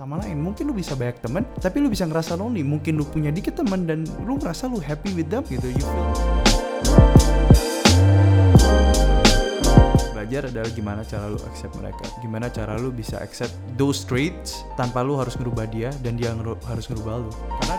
[0.00, 0.40] sama lain.
[0.40, 2.64] Mungkin lu bisa banyak temen tapi lu bisa ngerasa lonely.
[2.64, 6.08] Mungkin lu punya dikit temen dan lu ngerasa lu happy with them gitu you feel.
[10.16, 12.08] Belajar adalah gimana cara lu accept mereka.
[12.24, 16.56] Gimana cara lu bisa accept those traits tanpa lu harus ngerubah dia dan dia ngeru-
[16.64, 17.30] harus ngerubah lu.
[17.60, 17.76] Karena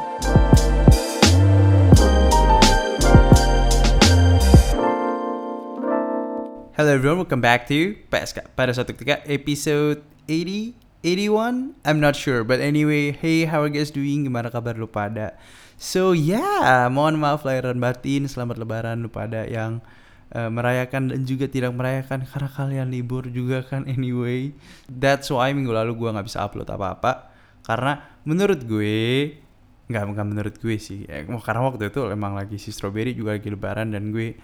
[6.77, 12.45] Hello everyone, welcome back to PSK pada suatu ketika episode 80, 81, I'm not sure,
[12.45, 14.29] but anyway, hey how are you guys doing?
[14.29, 15.33] Gimana kabar lu pada?
[15.81, 19.81] So yeah, mohon maaf lahir dan batin, selamat lebaran lu pada yang
[20.29, 24.53] uh, merayakan dan juga tidak merayakan karena kalian libur juga kan anyway.
[24.85, 27.33] That's why minggu lalu gua nggak bisa upload apa-apa
[27.65, 29.41] karena menurut gue
[29.89, 33.49] nggak nggak menurut gue sih, ya, karena waktu itu emang lagi si strawberry juga lagi
[33.49, 34.37] lebaran dan gue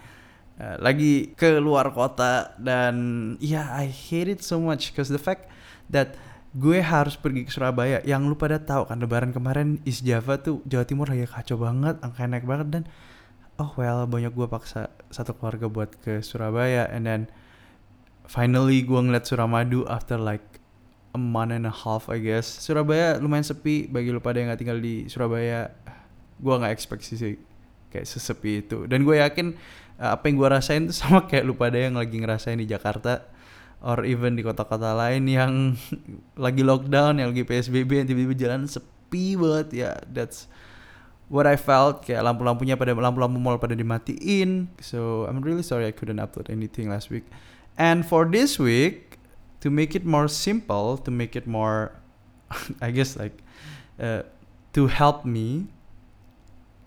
[0.58, 2.98] Uh, lagi ke luar kota dan
[3.38, 5.46] yeah, I hate it so much because the fact
[5.86, 6.18] that
[6.58, 8.02] gue harus pergi ke Surabaya.
[8.02, 12.02] Yang lu pada tahu kan lebaran kemarin East Java tuh Jawa Timur lagi kacau banget
[12.02, 12.82] angka naik banget dan
[13.62, 16.90] oh well banyak gue paksa satu keluarga buat ke Surabaya.
[16.90, 17.30] And then
[18.26, 20.58] finally gue ngeliat Suramadu after like
[21.14, 22.50] a month and a half I guess.
[22.50, 25.70] Surabaya lumayan sepi bagi lu pada yang gak tinggal di Surabaya
[26.38, 27.38] gue nggak expect sih
[27.94, 28.90] kayak sesepi itu.
[28.90, 29.54] Dan gue yakin
[30.02, 33.37] uh, apa yang gue rasain tuh sama kayak lu pada yang lagi ngerasain di Jakarta
[33.78, 35.78] or even di kota-kota lain yang
[36.44, 39.68] lagi lockdown yang lagi PSBB yang tiba-tiba jalan sepi banget.
[39.74, 40.50] Ya that's
[41.30, 42.02] what I felt.
[42.02, 44.72] Kayak lampu-lampunya pada lampu-lampu mall pada dimatiin.
[44.82, 47.26] So I'm really sorry I couldn't upload anything last week.
[47.78, 49.08] And for this week
[49.60, 51.94] to make it more simple to make it more
[52.84, 53.38] I guess like
[53.98, 54.22] uh,
[54.74, 55.70] to help me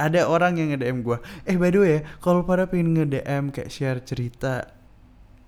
[0.01, 3.99] ada orang yang nge-DM gue eh by the way kalau pada pengen nge-DM kayak share
[4.01, 4.73] cerita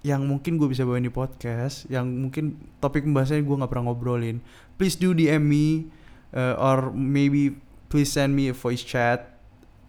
[0.03, 4.43] yang mungkin gue bisa bawain di podcast yang mungkin topik pembahasannya gue nggak pernah ngobrolin.
[4.75, 5.87] Please do DM me
[6.35, 7.55] uh, or maybe
[7.87, 9.39] please send me a voice chat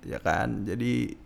[0.07, 0.63] ya kan?
[0.71, 1.19] Jadi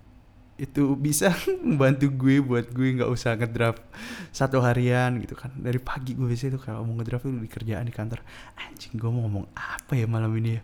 [0.59, 1.37] itu bisa
[1.69, 3.85] membantu gue buat gue nggak usah ngedraft
[4.33, 5.53] satu harian gitu kan.
[5.53, 8.25] Dari pagi gue biasanya tuh kalau mau ngedraft tuh di kerjaan di kantor.
[8.57, 10.63] Anjing gue mau ngomong apa ya malam ini ya?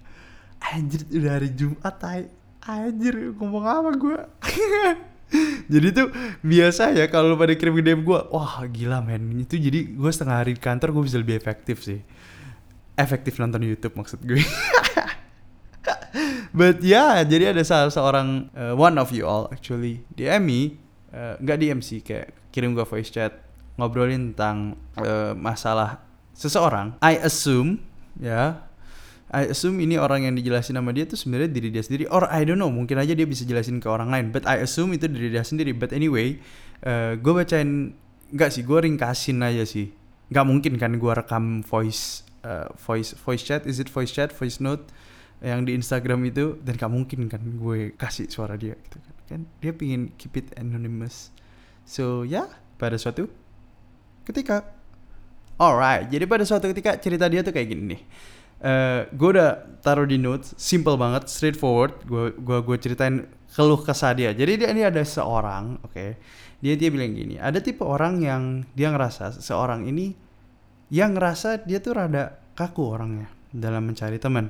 [0.73, 2.25] Anjir udah hari Jumat tay
[2.65, 4.19] anjir ngomong apa gue
[5.73, 6.09] jadi tuh
[6.45, 9.41] biasa ya kalau pada kirim DM gue wah gila men.
[9.41, 12.01] Itu jadi gue setengah hari di kantor gue bisa lebih efektif sih.
[12.95, 14.43] Efektif nonton YouTube maksud gue.
[16.55, 20.61] But ya yeah, jadi ada salah seorang uh, one of you all actually DM me
[21.11, 23.43] uh, nggak DM sih kayak kirim gue voice chat
[23.75, 25.99] ngobrolin tentang uh, masalah
[26.31, 26.95] seseorang.
[27.03, 27.83] I assume
[28.19, 28.71] ya
[29.35, 32.07] I assume ini orang yang dijelasin sama dia tuh sebenarnya diri dia sendiri.
[32.07, 34.31] Or I don't know mungkin aja dia bisa jelasin ke orang lain.
[34.31, 35.75] But I assume itu diri dia sendiri.
[35.75, 36.39] But anyway
[36.87, 37.99] uh, gue bacain
[38.31, 39.91] nggak sih gue ringkasin aja sih.
[40.31, 43.67] Nggak mungkin kan gue rekam voice uh, voice voice chat?
[43.67, 44.87] Is it voice chat voice note
[45.43, 46.63] yang di Instagram itu?
[46.63, 49.15] Dan gak mungkin kan gue kasih suara dia gitu kan.
[49.27, 51.35] Kan dia pingin keep it anonymous.
[51.83, 53.27] So ya yeah, pada suatu
[54.31, 54.63] ketika.
[55.55, 58.03] Alright jadi pada suatu ketika cerita dia tuh kayak gini nih
[58.65, 62.01] Uh, gue udah taruh di notes, simple banget, straightforward.
[62.09, 64.33] Gue gua gue ceritain keluh kesah dia.
[64.33, 66.17] Jadi dia ini ada seorang, oke, okay,
[66.65, 68.43] dia dia bilang gini, ada tipe orang yang
[68.73, 70.17] dia ngerasa seorang ini
[70.89, 74.49] yang ngerasa dia tuh rada kaku orangnya dalam mencari teman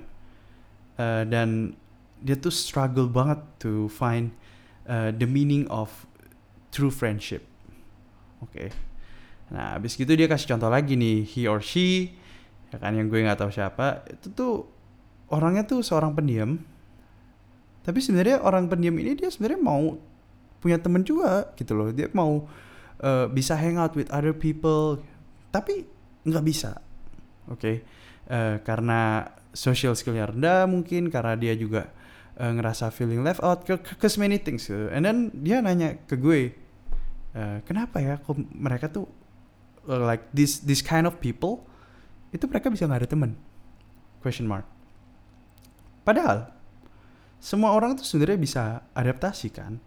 [0.96, 1.74] uh, dan
[2.22, 4.32] dia tuh struggle banget to find
[4.88, 6.06] uh, the meaning of
[6.70, 7.44] true friendship,
[8.40, 8.54] oke.
[8.54, 8.70] Okay.
[9.52, 12.16] Nah, abis gitu dia kasih contoh lagi nih, he or she
[12.74, 14.66] ya kan yang gue nggak tahu siapa itu tuh
[15.30, 16.58] orangnya tuh seorang pendiam
[17.86, 19.94] tapi sebenarnya orang pendiam ini dia sebenarnya mau
[20.58, 22.50] punya temen juga gitu loh dia mau
[22.98, 24.98] uh, bisa hang out with other people
[25.54, 25.86] tapi
[26.26, 26.82] nggak bisa
[27.46, 27.76] oke okay?
[28.26, 31.94] uh, karena social skillnya rendah mungkin karena dia juga
[32.42, 34.90] uh, ngerasa feeling left out ke, ke many things gitu.
[34.90, 36.50] and then dia nanya ke gue
[37.38, 39.06] uh, kenapa ya kok mereka tuh
[39.86, 41.62] uh, like this this kind of people
[42.34, 43.38] itu mereka bisa nggak ada temen
[44.18, 44.66] question mark.
[46.02, 46.50] Padahal
[47.38, 49.78] semua orang tuh sebenarnya bisa adaptasi kan?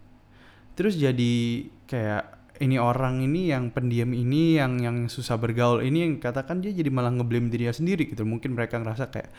[0.72, 6.12] Terus jadi kayak ini orang ini yang pendiam ini yang yang susah bergaul ini yang
[6.18, 8.24] katakan dia jadi malah ngeblame dirinya sendiri gitu.
[8.24, 9.30] Mungkin mereka ngerasa kayak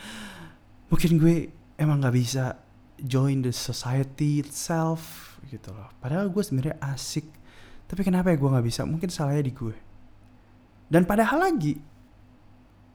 [0.88, 1.36] mungkin gue
[1.82, 2.60] emang nggak bisa
[3.00, 5.90] join the society itself gitu loh.
[6.04, 7.26] Padahal gue sebenarnya asik.
[7.90, 8.86] Tapi kenapa ya gue nggak bisa?
[8.86, 9.76] Mungkin salahnya di gue.
[10.90, 11.80] Dan padahal lagi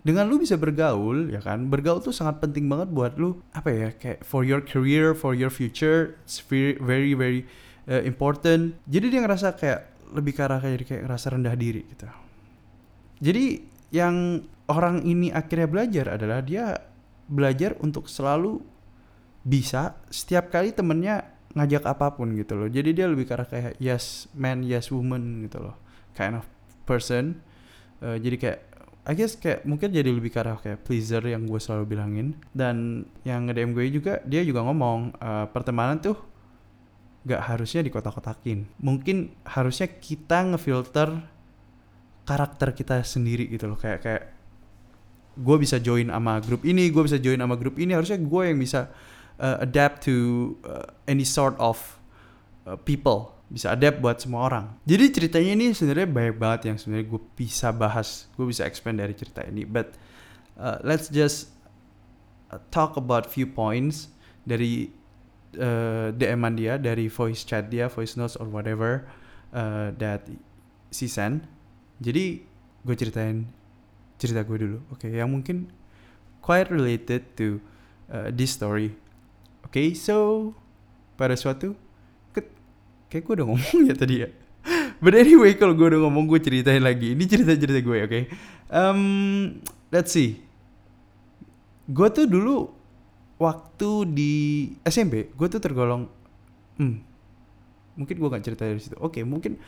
[0.05, 1.73] dengan lu bisa bergaul ya kan?
[1.73, 5.49] Bergaul tuh sangat penting banget buat lu apa ya kayak for your career for your
[5.49, 7.49] future it's very very very
[7.89, 8.77] uh, important.
[8.85, 12.05] Jadi dia ngerasa kayak lebih ke arah kayak kayak ngerasa rendah diri gitu.
[13.25, 13.45] Jadi
[13.97, 16.77] yang orang ini akhirnya belajar adalah dia
[17.25, 18.61] belajar untuk selalu
[19.41, 22.69] bisa setiap kali temennya ngajak apa pun gitu loh.
[22.69, 25.81] Jadi dia lebih karena kayak yes man yes woman gitu loh.
[26.13, 26.45] Kind of
[26.85, 27.41] person.
[28.05, 28.61] Uh, jadi kayak
[29.05, 32.41] I guess kayak mungkin jadi lebih ke arah kayak pleaser yang gue selalu bilangin.
[32.57, 36.17] Dan yang nge-DM gue juga dia juga ngomong uh, pertemanan tuh
[37.29, 38.65] gak harusnya dikotak-kotakin.
[38.81, 41.21] Mungkin harusnya kita ngefilter
[42.25, 43.77] karakter kita sendiri gitu loh.
[43.77, 44.25] Kayak kayak
[45.35, 47.93] gue bisa join sama grup ini gue bisa join sama grup ini.
[47.93, 48.89] Harusnya gue yang bisa
[49.37, 51.77] uh, adapt to uh, any sort of
[52.65, 54.67] uh, people bisa adapt buat semua orang.
[54.89, 59.13] Jadi ceritanya ini sebenarnya banyak banget yang sebenarnya gue bisa bahas, gue bisa expand dari
[59.13, 59.69] cerita ini.
[59.69, 59.95] But
[60.57, 61.53] uh, let's just
[62.51, 64.09] uh, talk about few points
[64.49, 64.89] dari
[65.61, 69.05] uh, DM-an dia, dari voice chat dia, voice notes or whatever
[69.53, 70.25] uh, that
[70.89, 71.45] si send.
[72.01, 72.43] Jadi
[72.85, 73.45] gue ceritain
[74.17, 75.05] cerita gue dulu, oke?
[75.05, 75.69] Okay, yang mungkin
[76.41, 77.61] quite related to
[78.09, 78.97] uh, this story.
[79.65, 80.53] Oke, okay, so
[81.15, 81.79] pada suatu
[83.09, 84.29] kayak gue udah ngomong ya tadi ya.
[85.05, 87.13] But anyway kalau gue udah ngomong gue ceritain lagi.
[87.13, 88.09] Ini cerita cerita gue oke?
[88.09, 88.23] Okay?
[88.73, 89.01] um,
[89.93, 90.41] let's see.
[91.85, 92.73] Gue tuh dulu
[93.37, 94.33] waktu di
[94.87, 96.07] SMP gue tuh tergolong
[96.79, 96.97] hmm,
[97.99, 98.97] mungkin gue gak cerita dari situ.
[98.99, 99.61] Oke okay, mungkin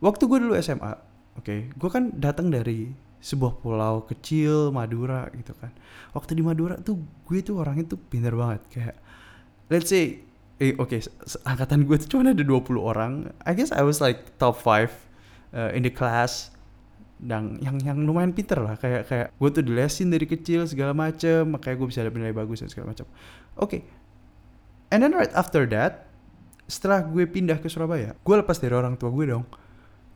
[0.00, 0.92] waktu gue dulu SMA
[1.36, 2.88] oke okay, gue kan datang dari
[3.20, 5.70] sebuah pulau kecil Madura gitu kan.
[6.16, 6.96] Waktu di Madura tuh
[7.28, 8.64] gue tuh orangnya tuh pintar banget.
[8.72, 8.96] Kayak
[9.68, 10.24] let's say
[10.60, 11.00] eh oke okay,
[11.48, 13.32] angkatan gue tuh cuma ada 20 orang.
[13.48, 14.92] I guess I was like top 5
[15.56, 16.52] uh, in the class
[17.16, 18.76] dan yang yang lumayan pinter lah.
[18.76, 22.60] Kayak kayak gue tuh dilesin dari kecil segala macem makanya gue bisa dapat nilai bagus
[22.60, 23.08] dan segala macam
[23.56, 23.80] oke okay.
[24.92, 26.08] and then right after that
[26.68, 29.48] setelah gue pindah ke Surabaya gue lepas dari orang tua gue dong.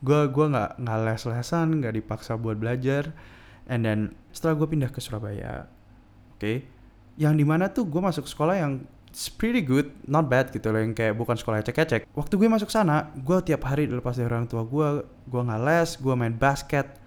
[0.05, 3.09] Gue gue nggak nggak les lesan nggak dipaksa buat belajar.
[3.65, 5.65] And then setelah gue pindah ke Surabaya
[6.37, 6.69] oke okay,
[7.17, 10.83] yang di mana tuh gue masuk sekolah yang it's pretty good, not bad gitu loh
[10.83, 12.11] yang kayak bukan sekolah ecek-ecek.
[12.11, 15.89] Waktu gue masuk sana, gue tiap hari dilepas dari orang tua gue, gue nggak les,
[15.95, 16.99] gue main basket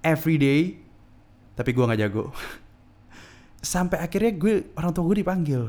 [0.00, 0.80] every day,
[1.52, 2.32] tapi gue nggak jago.
[3.60, 5.68] Sampai akhirnya gue orang tua gue dipanggil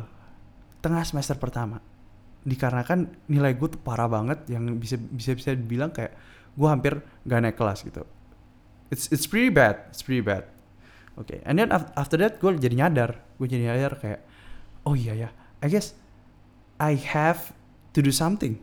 [0.79, 1.83] tengah semester pertama,
[2.47, 6.15] dikarenakan nilai gue tuh parah banget yang bisa bisa bisa dibilang kayak
[6.55, 8.07] gue hampir gak naik kelas gitu.
[8.87, 10.47] It's it's pretty bad, it's pretty bad.
[11.19, 11.39] Oke, okay.
[11.43, 14.23] and then after that gue jadi nyadar, gue jadi nyadar kayak,
[14.87, 15.29] oh iya ya,
[15.63, 15.95] I guess
[16.75, 17.55] I have
[17.95, 18.59] to do something.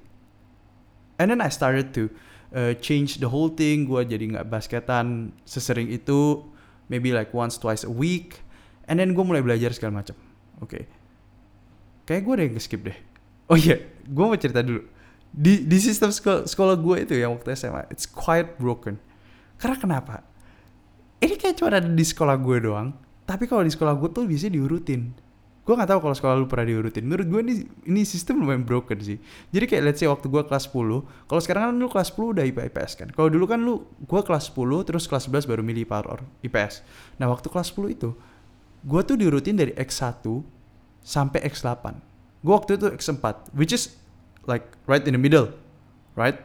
[1.17, 2.13] And then I started to
[2.53, 3.89] uh, change the whole thing.
[3.89, 6.45] Gue jadi nggak basketan sesering itu,
[6.93, 8.45] maybe like once twice a week.
[8.85, 10.17] And then gue mulai belajar segala macam.
[10.61, 10.69] Oke.
[10.69, 10.83] Okay.
[12.05, 12.99] Kayak gue udah skip deh.
[13.49, 14.85] Oh iya, yeah, gue mau cerita dulu.
[15.31, 18.99] Di di sistem sekolah, sekolah gue itu yang waktu SMA, it's quite broken.
[19.57, 20.27] Karena kenapa?
[21.23, 22.93] Ini kayak cuma ada di sekolah gue doang.
[23.25, 25.15] Tapi kalau di sekolah gue tuh bisa diurutin
[25.71, 27.07] gue gak tahu kalau sekolah lu pernah diurutin.
[27.07, 27.55] Menurut gue ini
[27.87, 29.23] ini sistem lumayan broken sih.
[29.55, 32.45] Jadi kayak let's say waktu gue kelas 10 kalau sekarang kan lu kelas 10 udah
[32.51, 33.09] IPA IPS kan.
[33.15, 36.83] Kalau dulu kan lu gue kelas 10 terus kelas 11 baru milih IPA or IPS
[37.21, 38.11] nah waktu kelas 10 itu
[38.81, 40.25] gue tuh diurutin dari X1
[41.05, 41.85] sampai X8
[42.41, 43.95] gue waktu itu X4 which is
[44.49, 45.53] like right in the middle
[46.17, 46.41] right?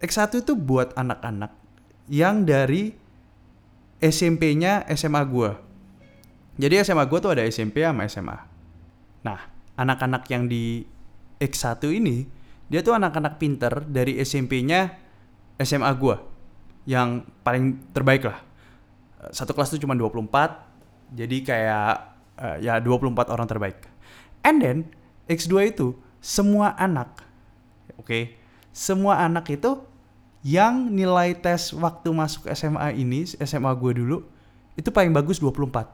[0.00, 1.52] X1 itu buat anak-anak
[2.08, 2.96] yang dari
[4.00, 5.50] SMP-nya SMA gue
[6.60, 8.38] jadi SMA gue tuh ada SMP sama SMA
[9.26, 9.38] Nah,
[9.76, 10.84] anak-anak yang di
[11.40, 12.24] X1 ini,
[12.70, 14.94] dia tuh anak-anak pinter dari SMP-nya
[15.60, 16.16] SMA gue.
[16.88, 18.40] Yang paling terbaik lah.
[19.32, 21.92] Satu kelas tuh cuma 24, jadi kayak
[22.40, 23.78] uh, ya 24 orang terbaik.
[24.40, 24.78] And then,
[25.28, 27.20] X2 itu, semua anak,
[28.00, 28.22] oke, okay,
[28.72, 29.80] semua anak itu
[30.40, 34.24] yang nilai tes waktu masuk SMA ini, SMA gue dulu,
[34.72, 35.84] itu paling bagus 24.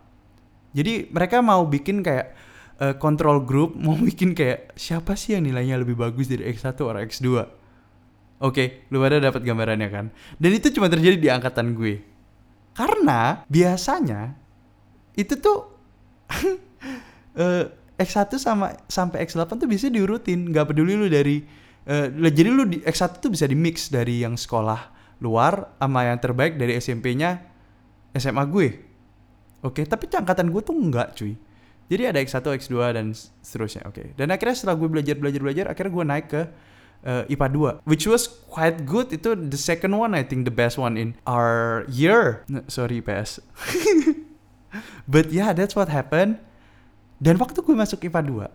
[0.71, 2.37] Jadi mereka mau bikin kayak
[2.81, 6.93] uh, control group mau bikin kayak siapa sih yang nilainya lebih bagus dari X1 atau
[6.93, 7.29] X2.
[8.37, 10.07] Oke, okay, lu pada dapat gambarannya kan?
[10.37, 12.05] Dan itu cuma terjadi di angkatan gue.
[12.77, 14.37] Karena biasanya
[15.17, 15.73] itu tuh
[17.41, 17.65] uh,
[17.97, 21.41] X1 sama sampai X8 tuh bisa diurutin, nggak peduli lu dari
[21.89, 24.93] uh, jadi lu di X1 tuh bisa di mix dari yang sekolah
[25.25, 27.41] luar sama yang terbaik dari SMP-nya
[28.13, 28.69] SMA gue.
[29.65, 31.46] Oke, okay, tapi angkatan gue tuh enggak, cuy
[31.87, 33.87] jadi ada X1, X2 dan seterusnya.
[33.87, 33.95] Oke.
[33.95, 34.07] Okay.
[34.19, 36.43] Dan akhirnya setelah gue belajar belajar belajar, akhirnya gue naik ke
[37.07, 37.47] uh, IPA
[37.83, 39.15] 2 which was quite good.
[39.15, 42.43] Itu the second one I think the best one in our year.
[42.51, 43.39] No, sorry PS.
[45.13, 46.43] But yeah, that's what happened.
[47.17, 48.51] Dan waktu gue masuk IPA 2, oke,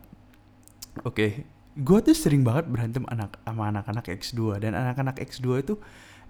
[1.02, 5.74] okay, gue tuh sering banget berantem anak sama anak-anak X2 dan anak-anak X2 itu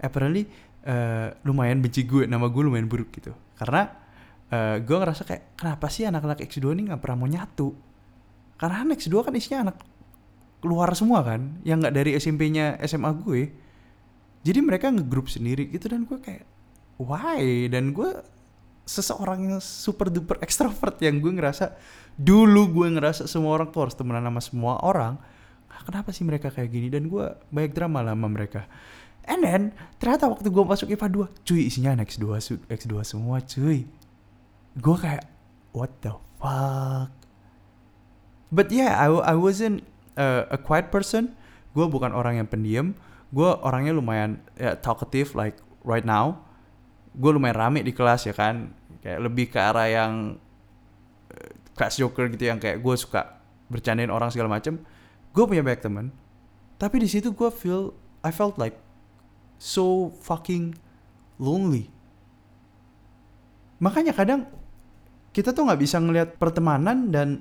[0.00, 0.48] apparently
[0.88, 3.36] uh, lumayan benci gue, nama gue lumayan buruk gitu.
[3.60, 4.01] Karena
[4.52, 7.72] uh, gue ngerasa kayak kenapa sih anak-anak X2 ini nggak pernah mau nyatu?
[8.60, 9.76] Karena kan X2 kan isinya anak
[10.62, 13.50] keluar semua kan yang nggak dari SMP-nya SMA gue.
[14.42, 16.44] Jadi mereka ngegrup sendiri gitu dan gue kayak
[17.00, 17.66] why?
[17.66, 18.10] Dan gue
[18.86, 21.78] seseorang yang super duper ekstrovert yang gue ngerasa
[22.18, 25.16] dulu gue ngerasa semua orang tuh harus temenan sama semua orang.
[25.82, 26.86] Kenapa sih mereka kayak gini?
[26.86, 28.70] Dan gue banyak drama lah sama mereka.
[29.26, 29.62] And then
[29.98, 32.26] ternyata waktu gue masuk IPA 2 cuy isinya anak X2
[32.66, 33.86] X2 semua cuy
[34.78, 35.28] gue kayak
[35.76, 37.12] what the fuck?
[38.52, 39.84] But yeah I, I wasn't
[40.16, 41.36] uh, a quiet person.
[41.72, 42.92] Gue bukan orang yang pendiam.
[43.32, 46.44] Gue orangnya lumayan ya, talkative like right now.
[47.16, 48.76] Gue lumayan rame di kelas ya kan?
[49.00, 50.36] Kayak lebih ke arah yang
[51.72, 53.40] class joker gitu yang kayak gue suka
[53.72, 54.80] bercandain orang segala macem.
[55.32, 56.12] Gue punya banyak teman
[56.82, 57.94] tapi di situ gue feel
[58.26, 58.74] I felt like
[59.54, 60.74] so fucking
[61.38, 61.94] lonely.
[63.78, 64.50] Makanya kadang
[65.32, 67.40] kita tuh nggak bisa ngelihat pertemanan dan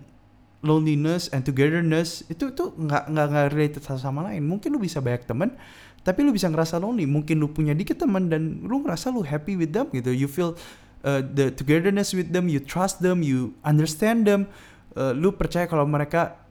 [0.64, 4.48] loneliness and togetherness itu tuh nggak nggak nggak related satu sama lain.
[4.48, 5.54] Mungkin lu bisa banyak teman
[6.02, 7.06] tapi lu bisa ngerasa lonely.
[7.06, 10.10] Mungkin lu punya dikit teman dan lu ngerasa lu happy with them gitu.
[10.10, 10.58] You feel
[11.06, 14.50] uh, the togetherness with them, you trust them, you understand them,
[14.98, 16.42] uh, lu percaya kalau mereka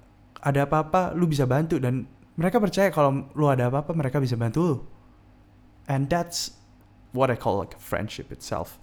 [0.40, 1.82] ada apa-apa, lu bisa bantu.
[1.82, 2.06] Dan
[2.38, 4.76] mereka percaya kalau lu ada apa-apa, mereka bisa bantu lu.
[5.90, 6.54] And that's
[7.10, 8.78] what I call like friendship itself.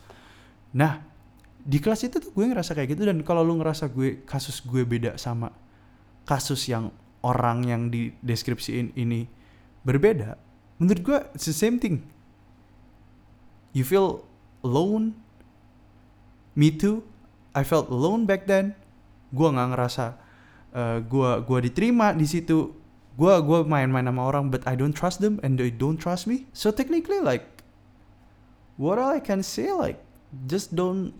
[0.75, 0.99] Nah,
[1.67, 3.03] di kelas itu tuh gue ngerasa kayak gitu.
[3.03, 5.51] Dan kalau lu ngerasa gue kasus gue beda sama
[6.23, 9.27] kasus yang orang yang di deskripsiin ini
[9.83, 10.39] berbeda,
[10.79, 12.07] menurut gue it's the same thing.
[13.75, 14.23] You feel
[14.63, 15.13] alone,
[16.55, 17.03] me too.
[17.51, 18.73] I felt alone back then.
[19.35, 20.15] Gue nggak ngerasa
[20.71, 22.71] uh, gua gua diterima di situ.
[23.17, 26.47] Gua gua main-main sama orang but I don't trust them and they don't trust me.
[26.55, 27.43] So technically like
[28.79, 29.99] what all I can say like
[30.45, 31.17] just don't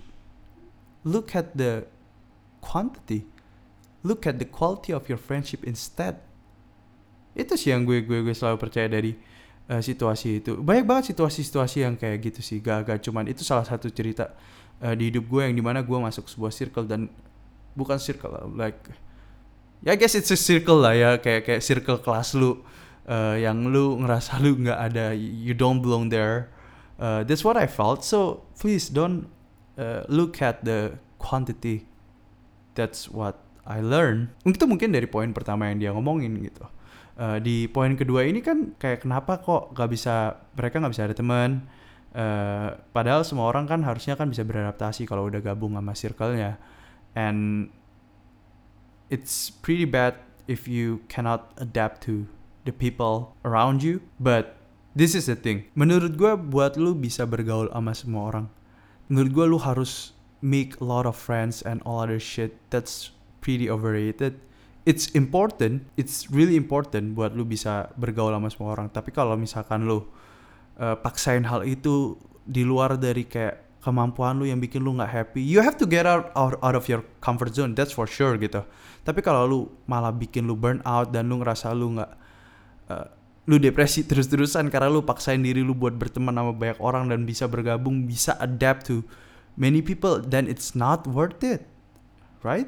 [1.04, 1.86] look at the
[2.62, 3.28] quantity.
[4.06, 6.22] Look at the quality of your friendship instead.
[7.38, 9.14] Itu sih yang gue gue gue selalu percaya dari
[9.70, 10.58] uh, situasi itu.
[10.58, 14.34] Banyak banget situasi-situasi yang kayak gitu sih gak gak cuman itu salah satu cerita
[14.82, 17.12] uh, di hidup gue yang di mana gue masuk sebuah circle dan
[17.78, 18.82] bukan circle like
[19.86, 21.10] ya I guess it's a circle lah ya.
[21.22, 22.66] Kayak kayak circle kelas lu
[23.06, 26.50] uh, yang lu ngerasa lu nggak ada you don't belong there.
[26.98, 28.02] Uh, that's what I felt.
[28.02, 29.30] So please don't
[29.78, 31.88] uh, look at the quantity
[32.74, 36.66] that's what I learn itu mungkin dari poin pertama yang dia ngomongin gitu
[37.22, 41.16] uh, di poin kedua ini kan kayak kenapa kok gak bisa mereka nggak bisa ada
[41.16, 41.66] teman
[42.18, 46.58] Uh, padahal semua orang kan harusnya kan bisa beradaptasi kalau udah gabung sama circle-nya.
[47.14, 47.70] And
[49.14, 50.18] it's pretty bad
[50.50, 52.26] if you cannot adapt to
[52.66, 54.02] the people around you.
[54.18, 54.58] But
[54.98, 55.70] this is the thing.
[55.78, 58.46] Menurut gue buat lu bisa bergaul sama semua orang.
[59.08, 60.12] Menurut gue lu harus
[60.44, 62.56] make a lot of friends and all other shit.
[62.70, 63.12] That's
[63.42, 64.40] pretty overrated.
[64.88, 68.88] It's important, it's really important buat lu bisa bergaul sama semua orang.
[68.88, 70.08] Tapi kalau misalkan lu
[70.80, 72.16] uh, paksain hal itu
[72.48, 76.04] di luar dari kayak kemampuan lu yang bikin lu nggak happy you have to get
[76.04, 78.60] out, out out of your comfort zone that's for sure gitu
[79.08, 82.12] tapi kalau lu malah bikin lu burn out dan lu ngerasa lu nggak
[82.92, 83.08] uh,
[83.48, 87.48] lu depresi terus-terusan karena lu paksain diri lu buat berteman sama banyak orang dan bisa
[87.48, 89.08] bergabung bisa adapt to
[89.56, 91.64] many people then it's not worth it
[92.44, 92.68] right?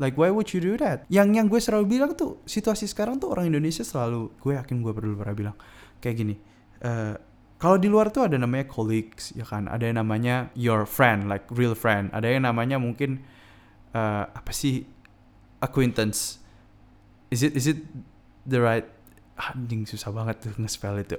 [0.00, 1.04] Like why would you do that?
[1.12, 4.92] Yang yang gue selalu bilang tuh situasi sekarang tuh orang Indonesia selalu gue yakin gue
[4.92, 5.56] perlu pernah bilang
[6.00, 6.34] kayak gini
[6.80, 7.14] uh,
[7.60, 9.68] kalau di luar tuh ada namanya colleagues ya kan?
[9.68, 12.08] Ada yang namanya your friend like real friend.
[12.16, 13.20] Ada yang namanya mungkin
[13.92, 14.88] uh, apa sih
[15.60, 16.40] acquaintance.
[17.28, 17.84] Is it is it
[18.48, 18.88] the right
[19.40, 21.16] anjing susah banget tuh nge-spell itu.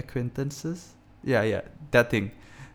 [0.00, 0.96] Acquaintances?
[1.20, 2.32] Ya yeah, ya yeah, that thing.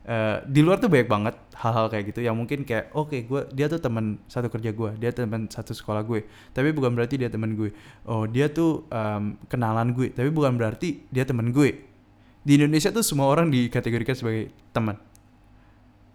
[0.10, 3.46] Uh, di luar tuh banyak banget hal-hal kayak gitu yang mungkin kayak oke okay, gue
[3.54, 7.30] dia tuh teman satu kerja gue dia teman satu sekolah gue tapi bukan berarti dia
[7.30, 7.70] teman gue.
[8.10, 11.86] Oh dia tuh um, kenalan gue tapi bukan berarti dia teman gue.
[12.42, 14.98] Di Indonesia tuh semua orang dikategorikan sebagai teman.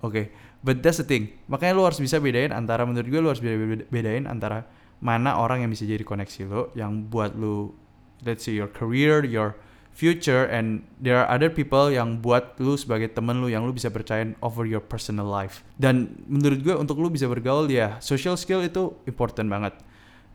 [0.03, 0.25] Oke okay.
[0.65, 1.31] but that's the thing.
[1.47, 3.45] Makanya lo harus bisa bedain antara menurut gue lo harus
[3.93, 4.67] bedain antara
[4.99, 7.84] mana orang yang bisa jadi koneksi lo yang buat lo
[8.23, 9.59] let's say your career your
[9.95, 13.91] future and there are other people yang buat lu sebagai temen lu yang lu bisa
[13.91, 18.63] percayain over your personal life dan menurut gue untuk lu bisa bergaul ya social skill
[18.63, 19.75] itu important banget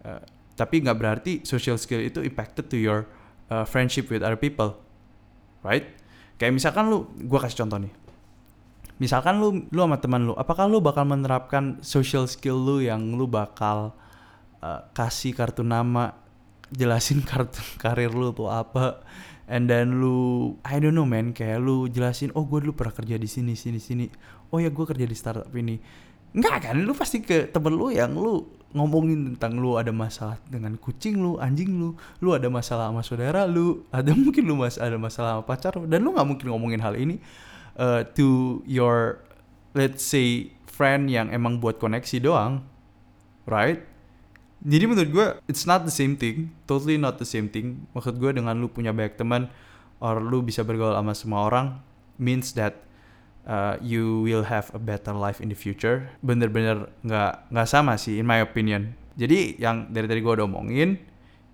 [0.07, 0.23] uh,
[0.55, 3.07] tapi nggak berarti social skill itu impacted to your
[3.51, 4.79] uh, friendship with other people
[5.63, 5.85] right?
[6.39, 7.93] Kayak misalkan lu, gue kasih contoh nih.
[8.99, 13.27] Misalkan lu, lu sama teman lu, apakah lu bakal menerapkan social skill lu yang lu
[13.27, 13.95] bakal
[14.59, 16.15] uh, kasih kartu nama,
[16.73, 19.01] jelasin kartu karir lu tuh apa,
[19.49, 21.33] and then lu I don't know man.
[21.33, 24.05] Kayak lu jelasin oh gue dulu pernah kerja di sini sini sini.
[24.49, 25.79] Oh ya gue kerja di startup ini.
[26.33, 26.77] Enggak kan?
[26.77, 31.41] Lu pasti ke temen lu yang lu ngomongin tentang lu ada masalah dengan kucing lu
[31.41, 35.43] anjing lu lu ada masalah sama saudara lu ada mungkin lu mas ada masalah sama
[35.45, 37.17] pacar dan lu nggak mungkin ngomongin hal ini
[37.81, 39.25] uh, to your
[39.73, 42.61] let's say friend yang emang buat koneksi doang
[43.49, 43.81] right
[44.59, 47.87] jadi menurut gue it's not the same thing totally not the same thing.
[47.95, 49.47] Maksud gue dengan lu punya banyak teman
[50.03, 51.67] or lu bisa bergaul sama semua orang
[52.19, 52.83] means that
[53.47, 56.11] uh, you will have a better life in the future.
[56.19, 58.93] Bener-bener nggak nggak sama sih in my opinion.
[59.15, 60.99] Jadi yang dari tadi gue udah omongin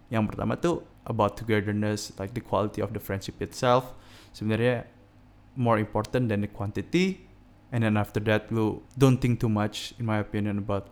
[0.10, 3.94] yang pertama tuh about togetherness like the quality of the friendship itself.
[4.34, 4.90] Sebenarnya
[5.54, 7.22] more important than the quantity.
[7.70, 10.90] And then after that lu don't think too much in my opinion about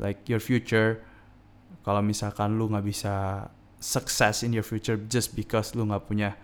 [0.00, 1.04] like your future
[1.80, 3.46] kalau misalkan lu nggak bisa
[3.80, 6.36] sukses in your future just because lu nggak punya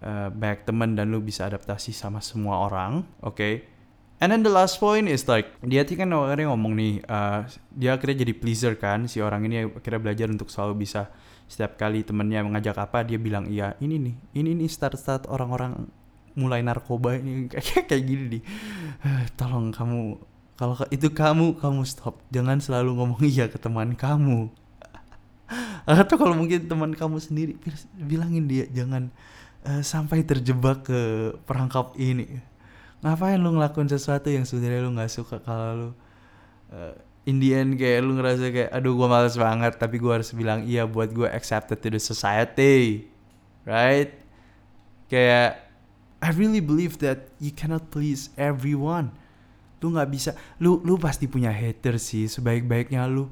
[0.00, 3.36] uh, banyak teman dan lu bisa adaptasi sama semua orang, oke?
[3.36, 3.54] Okay?
[4.18, 7.94] And then the last point is like dia tuh kan akhirnya ngomong nih, uh, dia
[7.94, 11.06] akhirnya jadi pleaser kan si orang ini akhirnya belajar untuk selalu bisa
[11.46, 15.88] setiap kali temennya mengajak apa dia bilang iya ini nih ini nih start start orang-orang
[16.36, 18.42] mulai narkoba ini kayak kayak gini nih,
[19.38, 20.18] tolong kamu
[20.58, 24.50] kalau itu kamu kamu stop jangan selalu ngomong iya ke teman kamu
[25.88, 27.52] atau kalau mungkin teman kamu sendiri
[27.96, 29.08] bilangin dia jangan
[29.64, 31.00] uh, sampai terjebak ke
[31.48, 32.44] perangkap ini.
[33.00, 35.40] Ngapain lu ngelakuin sesuatu yang sebenarnya lu nggak suka?
[35.40, 35.88] Kalau lu
[36.76, 36.92] uh,
[37.24, 40.64] in the end kayak lu ngerasa kayak aduh gue males banget tapi gue harus bilang
[40.68, 43.08] iya buat gue accepted to the society.
[43.64, 44.12] Right?
[45.08, 45.72] Kayak
[46.20, 49.16] I really believe that you cannot please everyone.
[49.80, 50.30] Lu nggak bisa
[50.60, 53.30] lu lu pasti punya haters sih sebaik-baiknya lu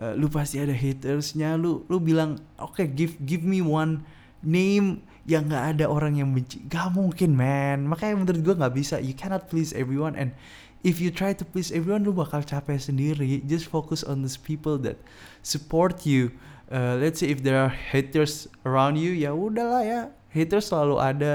[0.00, 1.54] uh, lu pasti ada hatersnya.
[1.58, 4.02] Lu lu bilang oke okay, give give me one
[4.44, 6.60] name yang nggak ada orang yang benci.
[6.68, 7.88] Gak mungkin man.
[7.88, 9.00] Makanya menurut gue nggak bisa.
[9.00, 10.14] You cannot please everyone.
[10.14, 10.36] And
[10.84, 13.40] if you try to please everyone lu bakal capek sendiri.
[13.48, 15.00] Just focus on those people that
[15.40, 16.36] support you.
[16.68, 20.00] Uh, let's say if there are haters around you ya udahlah ya.
[20.28, 21.34] Haters selalu ada.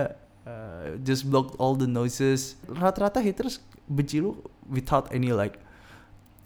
[0.50, 2.58] Uh, just block all the noises.
[2.66, 4.38] Rata-rata haters benci lu
[4.70, 5.58] without any like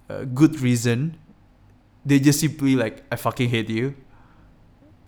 [0.07, 1.15] uh, good reason
[2.05, 3.95] they just simply like I fucking hate you.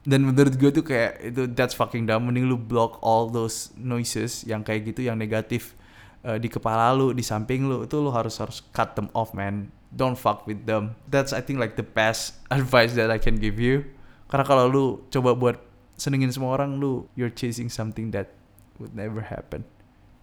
[0.06, 2.30] Dan menurut gue tuh kayak itu that's fucking dumb.
[2.30, 5.74] Mending lu block all those noises yang kayak gitu yang negatif
[6.22, 7.84] uh, di kepala lu di samping lu.
[7.84, 9.74] Itu lu harus harus cut them off man.
[9.96, 10.94] Don't fuck with them.
[11.10, 13.86] That's I think like the best advice that I can give you.
[14.30, 15.58] Karena kalau lu coba buat
[15.96, 18.36] senengin semua orang lu you're chasing something that
[18.80, 19.64] would never happen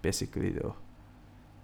[0.04, 0.76] basically though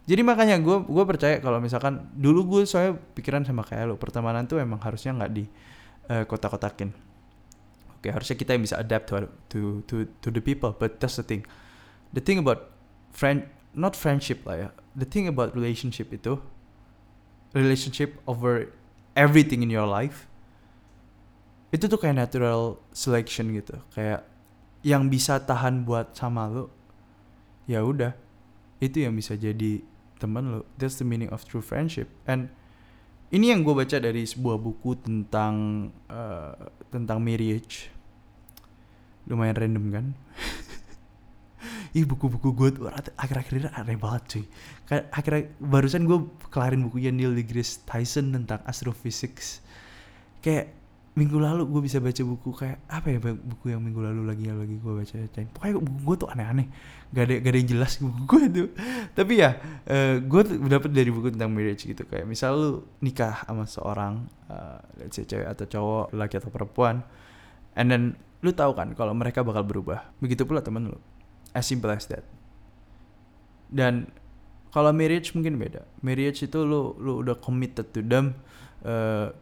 [0.09, 4.49] jadi makanya gue gue percaya kalau misalkan dulu gue soalnya pikiran sama kayak lo pertemanan
[4.49, 5.45] tuh emang harusnya nggak di
[6.09, 6.97] uh, kotak-kotakin.
[7.93, 11.27] Oke harusnya kita yang bisa adapt to to to to the people but that's the
[11.27, 11.45] thing.
[12.17, 12.73] The thing about
[13.13, 16.41] friend not friendship lah ya the thing about relationship itu
[17.53, 18.73] relationship over
[19.13, 20.25] everything in your life
[21.69, 23.77] itu tuh kayak natural selection gitu.
[23.93, 24.25] Kayak
[24.81, 26.73] yang bisa tahan buat sama lo
[27.69, 28.17] ya udah
[28.81, 29.85] itu yang bisa jadi
[30.19, 32.11] teman lo that's the meaning of true friendship.
[32.27, 32.51] And
[33.29, 36.55] ini yang gue baca dari sebuah buku tentang uh,
[36.89, 37.93] tentang marriage.
[39.29, 40.07] Lumayan random kan?
[41.99, 42.85] Ih buku-buku gue tuh
[43.17, 44.45] akhir-akhir ini aneh banget cuy.
[44.89, 49.61] Kayak akhirnya barusan gue kelarin bukunya Neil deGrasse Tyson tentang astrophysics.
[50.41, 50.78] Kayak
[51.17, 54.79] minggu lalu gue bisa baca buku kayak apa ya buku yang minggu lalu lagi lagi
[54.79, 56.67] gue baca bacain pokoknya buku gue tuh aneh-aneh.
[57.09, 58.69] Gak ada gak ada yang jelas buku gue tuh.
[59.19, 59.51] Tapi ya
[59.89, 62.03] uh, eh, gue dapet dari buku tentang marriage gitu.
[62.07, 62.71] Kayak misal lu
[63.03, 64.79] nikah sama seorang uh,
[65.11, 67.03] cewek atau cowok laki atau perempuan
[67.75, 68.03] and then
[68.43, 70.07] lu tahu kan kalau mereka bakal berubah.
[70.23, 70.99] Begitu pula temen lu.
[71.51, 72.23] As simple as that.
[73.69, 74.07] Dan
[74.71, 75.83] kalau marriage mungkin beda.
[76.05, 78.39] Marriage itu lu lu udah committed to them
[78.87, 79.35] uh,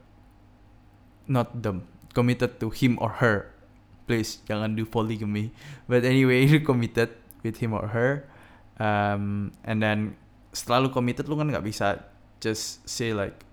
[1.27, 3.53] not them committed to him or her.
[4.07, 5.51] Please jangan do polygamy
[5.91, 7.13] but anyway you committed
[7.43, 8.27] with him or her.
[8.77, 10.15] Um, and then
[10.53, 12.01] setelah lu committed lu kan nggak bisa
[12.41, 13.45] just say like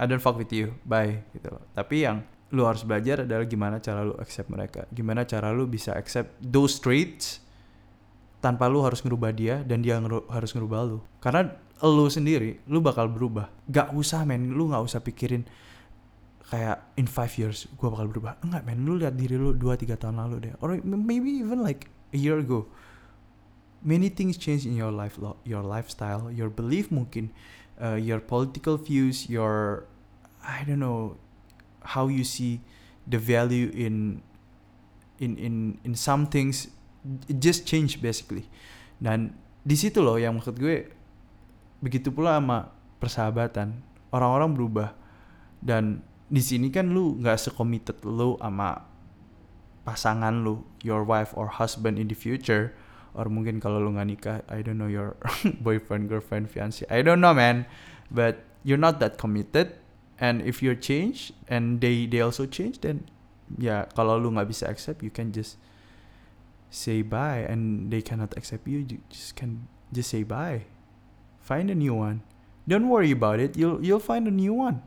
[0.00, 1.64] I don't fuck with you bye gitu loh.
[1.72, 4.84] Tapi yang lu harus belajar adalah gimana cara lu accept mereka.
[4.90, 7.38] Gimana cara lu bisa accept those traits
[8.40, 10.98] tanpa lu harus ngerubah dia dan dia ngeru harus ngerubah lu.
[11.22, 11.52] Karena
[11.84, 13.52] lu sendiri lu bakal berubah.
[13.70, 14.56] Gak usah men.
[14.56, 15.46] Lu gak usah pikirin
[16.50, 18.34] kayak in five years gue bakal berubah.
[18.42, 18.82] Enggak men.
[18.82, 20.54] Lu lihat diri lu dua tiga tahun lalu deh.
[20.58, 22.66] Or maybe even like a year ago.
[23.80, 25.16] Many things change in your life
[25.48, 27.32] your lifestyle your belief mungkin
[27.80, 29.88] uh, your political views your
[30.44, 31.16] I don't know
[31.96, 32.60] how you see
[33.08, 34.20] the value in
[35.16, 35.54] in in
[35.86, 36.68] in some things.
[37.30, 38.44] It just change basically.
[39.00, 39.32] Dan
[39.64, 40.92] di situ loh yang maksud gue
[41.80, 42.68] begitu pula sama
[43.00, 43.80] persahabatan.
[44.12, 44.90] Orang-orang berubah.
[45.60, 48.86] Dan di sini kan lu nggak secommitted lu sama
[49.82, 52.72] pasangan lu your wife or husband in the future.
[53.10, 55.18] Or mungkin kalau lu nggak nikah I don't know your
[55.66, 57.66] boyfriend girlfriend fiance I don't know man.
[58.06, 59.74] But you're not that committed.
[60.22, 63.10] And if you're change and they they also change then
[63.58, 65.58] ya kalau lu nggak bisa accept you can just
[66.70, 67.42] say bye.
[67.42, 70.70] And they cannot accept you you just can just say bye.
[71.42, 72.22] Find a new one.
[72.70, 73.58] Don't worry about it.
[73.58, 74.86] You'll you'll find a new one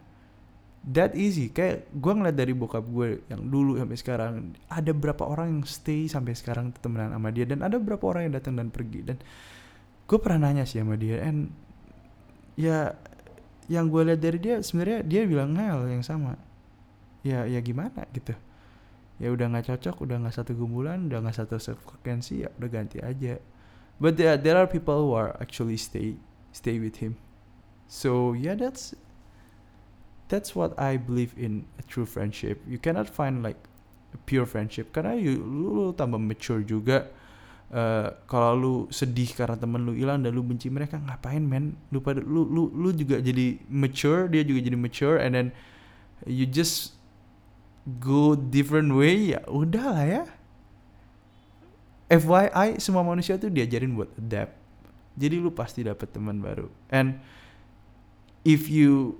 [0.83, 1.47] that easy.
[1.47, 4.33] Kayak gue ngeliat dari bokap gue yang dulu sampai sekarang
[4.67, 8.33] ada berapa orang yang stay sampai sekarang temenan sama dia dan ada berapa orang yang
[8.35, 8.99] datang dan pergi.
[9.07, 9.17] Dan
[10.03, 11.47] gue pernah nanya sih sama dia and
[12.59, 12.93] ya
[13.71, 16.35] yang gue lihat dari dia sebenarnya dia bilang hal yang sama.
[17.23, 18.35] Ya ya gimana gitu?
[19.23, 22.99] Ya udah nggak cocok udah nggak satu gumbulan udah nggak satu frekuensi ya udah ganti
[22.99, 23.39] aja.
[24.03, 26.19] But there, there are people who are actually stay
[26.51, 27.15] stay with him.
[27.87, 28.91] So yeah that's
[30.29, 32.61] that's what I believe in a true friendship.
[32.67, 33.59] You cannot find like
[34.13, 34.93] a pure friendship.
[34.93, 37.09] Karena you, lu, lu tambah mature juga.
[37.73, 41.73] Uh, kalau lu sedih karena temen lu hilang dan lu benci mereka ngapain men?
[41.89, 45.47] Lu pada lu lu lu juga jadi mature dia juga jadi mature and then
[46.29, 46.93] you just
[47.97, 50.23] go different way ya udah lah ya.
[52.13, 54.53] FYI semua manusia tuh diajarin buat adapt.
[55.17, 56.69] Jadi lu pasti dapet teman baru.
[56.93, 57.17] And
[58.45, 59.17] if you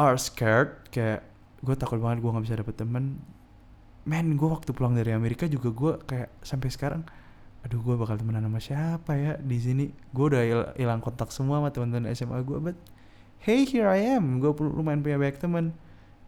[0.00, 1.20] are scared kayak
[1.60, 3.20] gue takut banget gue nggak bisa dapet temen.
[4.08, 7.02] Men gue waktu pulang dari Amerika juga gue kayak sampai sekarang
[7.60, 9.92] aduh gue bakal temenan sama siapa ya di sini?
[10.16, 12.76] Gue udah hilang kontak semua sama teman-teman SMA gue but
[13.44, 14.40] hey here I am.
[14.40, 15.76] Gue lumayan punya banyak teman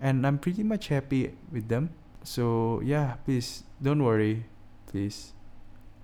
[0.04, 1.96] and I'm pretty much happy with them.
[2.20, 4.44] So yeah please don't worry
[4.84, 5.32] please.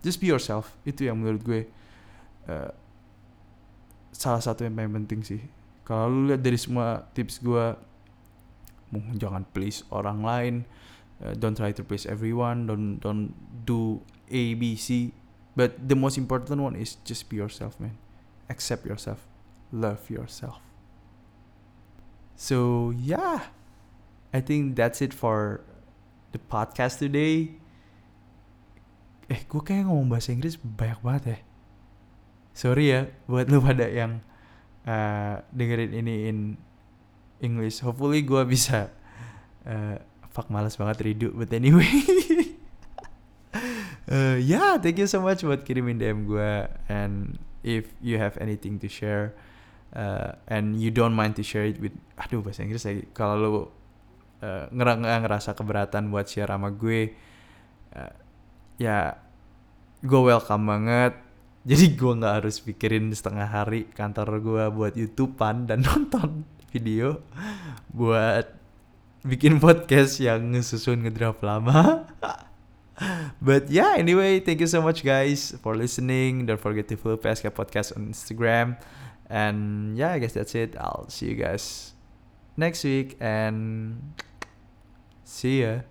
[0.01, 0.73] Just be yourself.
[0.89, 1.61] Itu yang menurut gue
[2.49, 2.73] uh,
[4.17, 5.58] salah satu yang paling penting sih
[5.89, 7.73] kalau lu lihat dari semua tips gue
[9.17, 10.55] jangan please orang lain.
[11.25, 12.69] Uh, don't try to please everyone.
[12.69, 13.33] Don't don't
[13.65, 15.17] do A B C.
[15.57, 17.97] But the most important one is just be yourself man.
[18.53, 19.25] Accept yourself.
[19.73, 20.61] Love yourself.
[22.37, 23.49] So yeah.
[24.29, 25.65] I think that's it for
[26.37, 27.57] the podcast today.
[29.33, 31.39] Eh gue kayak ngomong bahasa Inggris banyak banget ya.
[32.53, 34.21] Sorry ya buat lu pada yang
[34.89, 36.39] uh, dengerin ini in
[37.45, 37.85] English.
[37.85, 38.89] Hopefully gue bisa
[39.69, 40.01] uh,
[40.33, 41.93] fuck malas banget redo but anyway.
[44.09, 46.53] uh, yeah, thank you so much buat kirimin DM gue
[46.89, 49.37] and if you have anything to share
[49.93, 53.51] uh, and you don't mind to share it with aduh bahasa Inggris lagi kalau lu
[54.41, 57.13] uh, ngerasa keberatan buat share sama gue
[57.99, 58.13] uh,
[58.79, 59.19] ya
[59.99, 61.28] gue welcome banget
[61.69, 67.21] jadi gue nggak harus pikirin setengah hari kantor gue buat youtubean dan nonton video
[67.93, 68.49] buat
[69.21, 72.09] bikin podcast yang ngesusun ngedraft lama
[73.39, 76.51] But yeah, anyway, thank you so much guys for listening.
[76.51, 78.75] Don't forget to follow PSK Podcast on Instagram.
[79.31, 80.75] And yeah, I guess that's it.
[80.75, 81.95] I'll see you guys
[82.59, 84.03] next week and
[85.23, 85.87] see ya.